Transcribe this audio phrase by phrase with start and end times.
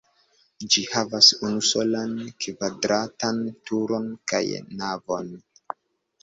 [0.75, 2.15] Ĝi havas unusolan
[2.45, 4.43] kvadratan turon kaj
[4.81, 5.31] navon.